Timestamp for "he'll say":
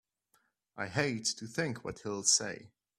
1.99-2.71